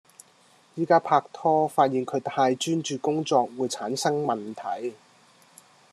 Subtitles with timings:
[0.77, 4.95] 而家拍拖發現佢太專注工作會產生問題